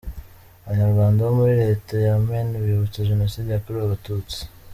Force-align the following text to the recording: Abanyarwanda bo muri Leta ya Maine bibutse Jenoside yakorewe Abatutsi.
Abanyarwanda 0.63 1.19
bo 1.25 1.33
muri 1.39 1.53
Leta 1.63 1.93
ya 2.05 2.13
Maine 2.25 2.55
bibutse 2.65 3.07
Jenoside 3.11 3.47
yakorewe 3.51 3.83
Abatutsi. 3.85 4.39